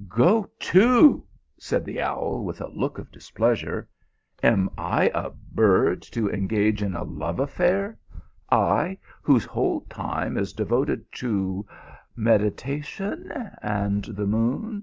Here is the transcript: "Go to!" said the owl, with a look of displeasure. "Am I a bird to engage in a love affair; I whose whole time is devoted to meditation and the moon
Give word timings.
"Go 0.08 0.50
to!" 0.58 1.24
said 1.56 1.84
the 1.84 2.00
owl, 2.02 2.42
with 2.42 2.60
a 2.60 2.66
look 2.66 2.98
of 2.98 3.12
displeasure. 3.12 3.88
"Am 4.42 4.68
I 4.76 5.08
a 5.14 5.30
bird 5.30 6.02
to 6.10 6.28
engage 6.28 6.82
in 6.82 6.96
a 6.96 7.04
love 7.04 7.38
affair; 7.38 7.96
I 8.50 8.98
whose 9.22 9.44
whole 9.44 9.82
time 9.82 10.36
is 10.36 10.52
devoted 10.52 11.04
to 11.22 11.64
meditation 12.72 13.30
and 13.62 14.04
the 14.06 14.26
moon 14.26 14.82